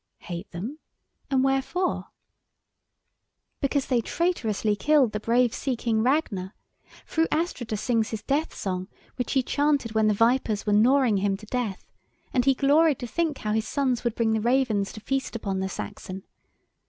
[0.21, 0.79] "Hate them?
[1.29, 2.07] and wherefore?"
[3.59, 6.55] "Because they traitorously killed the brave Sea King Ragnar!
[7.05, 8.87] Fru Astrida sings his death song,
[9.17, 11.85] which he chanted when the vipers were gnawing him to death,
[12.33, 15.59] and he gloried to think how his sons would bring the ravens to feast upon
[15.59, 16.23] the Saxon.